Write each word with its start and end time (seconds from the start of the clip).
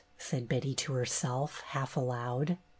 said 0.17 0.49
Betty 0.49 0.73
to 0.73 0.93
herself, 0.93 1.61
half 1.63 1.95
aloud. 1.95 2.57